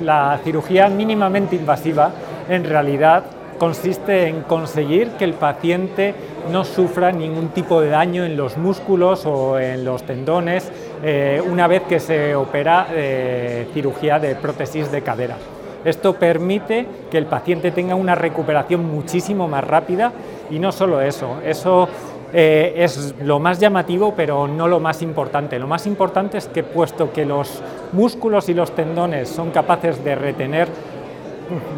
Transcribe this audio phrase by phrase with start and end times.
[0.00, 2.10] la cirugía mínimamente invasiva
[2.48, 3.24] en realidad
[3.58, 6.14] consiste en conseguir que el paciente
[6.50, 10.70] no sufra ningún tipo de daño en los músculos o en los tendones
[11.02, 15.36] eh, una vez que se opera eh, cirugía de prótesis de cadera.
[15.84, 20.12] Esto permite que el paciente tenga una recuperación muchísimo más rápida
[20.50, 21.88] y no solo eso, eso
[22.36, 25.58] eh, es lo más llamativo pero no lo más importante.
[25.58, 27.62] Lo más importante es que puesto que los
[27.92, 30.68] músculos y los tendones son capaces de retener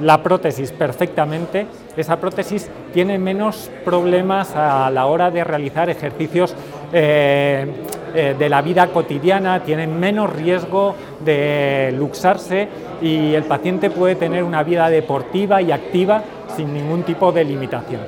[0.02, 6.54] la prótesis perfectamente, esa prótesis tiene menos problemas a la hora de realizar ejercicios
[6.92, 7.66] eh,
[8.14, 12.68] eh, de la vida cotidiana, tiene menos riesgo de luxarse
[13.02, 16.22] y el paciente puede tener una vida deportiva y activa
[16.56, 18.00] sin ningún tipo de limitación.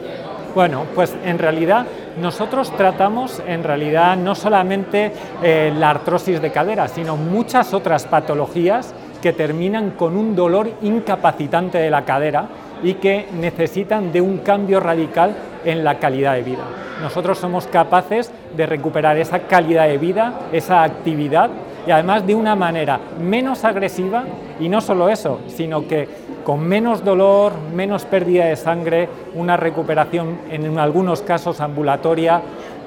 [0.54, 1.86] Bueno, pues en realidad
[2.20, 8.94] nosotros tratamos en realidad no solamente eh, la artrosis de cadera, sino muchas otras patologías
[9.22, 12.48] que terminan con un dolor incapacitante de la cadera
[12.82, 16.64] y que necesitan de un cambio radical en la calidad de vida.
[17.02, 21.50] Nosotros somos capaces de recuperar esa calidad de vida, esa actividad
[21.86, 24.24] y además de una manera menos agresiva
[24.60, 26.08] y no solo eso, sino que
[26.44, 32.40] con menos dolor, menos pérdida de sangre, una recuperación en algunos casos ambulatoria,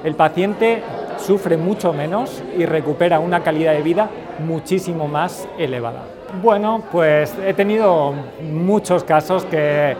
[0.04, 0.82] el paciente
[1.18, 4.10] sufre mucho menos y recupera una calidad de vida
[4.44, 6.02] muchísimo más elevada.
[6.40, 9.96] Bueno, pues he tenido muchos casos que,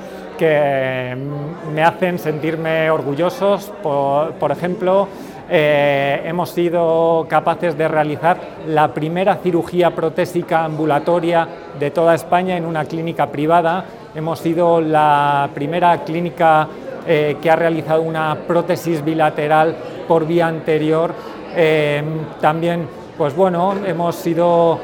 [1.73, 3.73] me hacen sentirme orgullosos.
[3.81, 5.07] Por, ejemplo,
[5.49, 11.47] eh, hemos sido capaces de realizar la primera cirugía protésica ambulatoria
[11.79, 13.85] de toda España en una clínica privada.
[14.15, 16.69] Hemos sido la primera clínica
[17.07, 19.75] eh, que ha realizado una prótesis bilateral
[20.07, 21.13] por vía anterior.
[21.55, 22.03] Eh,
[22.41, 22.87] también,
[23.19, 24.79] pues bueno, hemos sido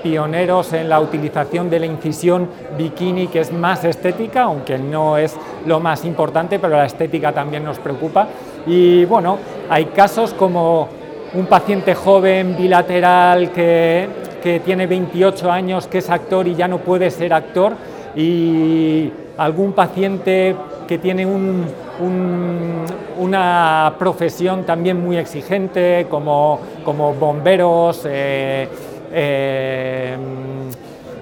[0.00, 2.48] pioneros en la utilización de la incisión
[2.78, 5.36] bikini, que es más estética, aunque no es
[5.68, 8.26] lo más importante, pero la estética también nos preocupa.
[8.66, 10.88] Y bueno, hay casos como
[11.34, 14.08] un paciente joven bilateral que,
[14.42, 17.74] que tiene 28 años, que es actor y ya no puede ser actor,
[18.16, 20.56] y algún paciente
[20.88, 21.26] que tiene
[23.18, 28.68] una profesión también muy exigente, como, como bomberos, eh,
[29.12, 30.16] eh,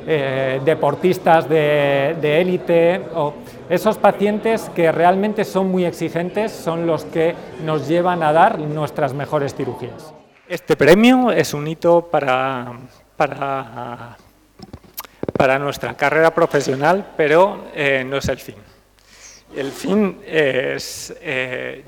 [0.06, 3.34] eh, deportistas de élite, o
[3.68, 7.34] esos pacientes que realmente son muy exigentes son los que
[7.64, 10.12] nos llevan a dar nuestras mejores cirugías.
[10.48, 12.72] Este premio es un hito para,
[13.16, 14.16] para,
[15.32, 18.56] para nuestra carrera profesional, pero eh, no es el fin.
[19.56, 21.16] El fin es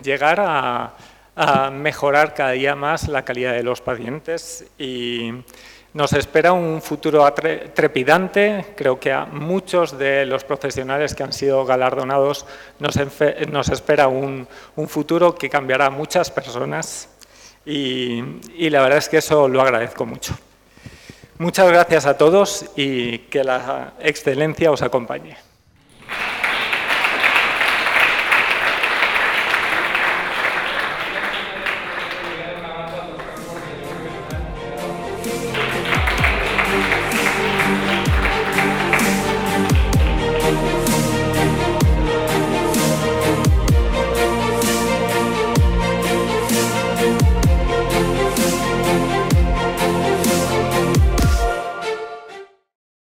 [0.03, 0.93] llegar a,
[1.41, 5.33] a mejorar cada día más la calidad de los pacientes y
[5.95, 11.65] nos espera un futuro trepidante, creo que a muchos de los profesionales que han sido
[11.65, 12.45] galardonados
[12.81, 12.97] nos,
[13.71, 14.49] espera un,
[14.89, 17.09] futuro que cambiará a muchas personas
[17.65, 18.21] y,
[18.57, 20.37] y la verdad es que eso lo agradezco mucho.
[21.39, 25.48] Muchas gracias a todos y que la excelencia os acompañe.